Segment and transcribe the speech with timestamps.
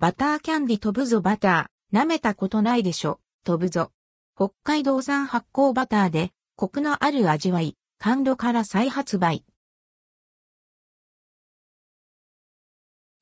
[0.00, 3.90] バターキャンディ飛ぶぞバター、舐めたことないでしょ、飛ぶぞ。
[4.36, 9.44] 北海道産発酵バターで、コクのある味わい、甘露から再発売。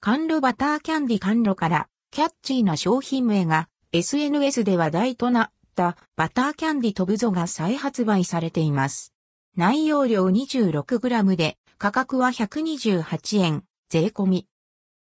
[0.02, 9.14] 甘露バターキャンディ甘露から、キャッチーな商品名が SNS で話題となったバターキャンディ飛ぶぞが再発売されています。
[9.56, 14.46] 内容量 26g で価格は128円、税込み。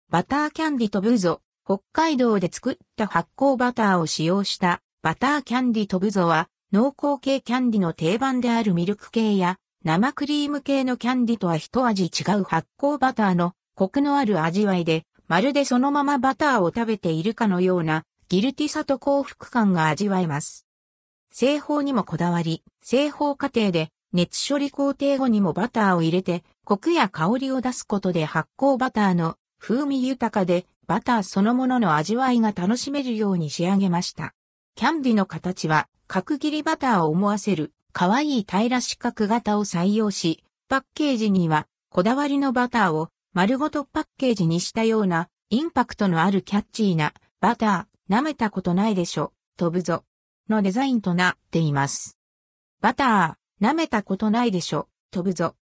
[0.10, 20.66] バターキャンディ飛ぶぞ、北海道で作った発酵バターを使用したバターキャンディ飛ぶぞは濃厚系キャンディの定番であるミルク系や生クリーム系のキャンディとは一味違う発酵バターのコクのある味わいでまるでそのままバターを食べているかのようなギルティさと幸福感が味わえます。
[21.32, 34.34] 製法にもこだわり、製法過程で熱処理工程後にもバターを入れて、コクや香りを出すことで発酵バターの風味豊かで、バターそのものの味わいが楽しめるように仕上げました。
[34.74, 50.06] キャンディの形は、角切りバターを思わせる、可愛い平ら四角型を採用し、パッケージには、こだわりのバターを丸ごとパッケージにしたような、インパクトのあるキャッチーな、バター、舐めたことないでしょ、飛ぶぞ、
[50.50, 52.18] のデザインとなっています。
[52.82, 55.56] バター、舐めたことないでしょ、飛ぶぞ。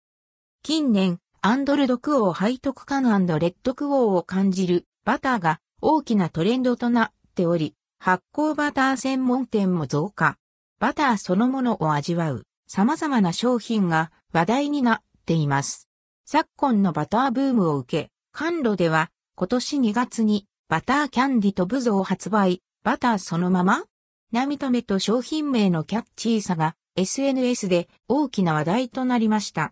[0.62, 10.38] 近年、アンドルドクオー背徳感レッドクオーを感じるバターが大きなトレンドとなっており、発酵バター専門店も増加。
[10.80, 15.88] バターそのものを味わう様々な商品が話題になっています。
[16.26, 23.84] 昨今のバターブームを受け、甘露では今年2月にバターキャンディとブゾを発売、バターそのまま？
[24.32, 29.72] 涙目と商品名のキャッチーさが SNS で大きな話題となりました。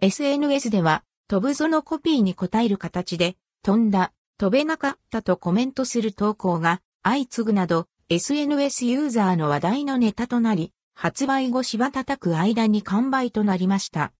[0.00, 14.10] SNS では、飛ぶぞのコピーに応える形で、飛んだ、飛べなかったとコメントする投稿が相次ぐなど、SNS ユーザーの話題のネタとなり、発売後しばたたく間に完売となりました。